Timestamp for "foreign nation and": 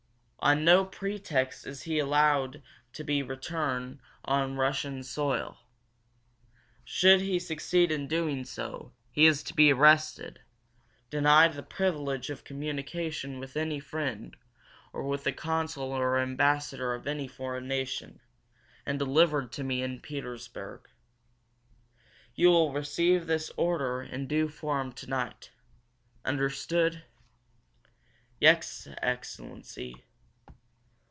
17.27-18.97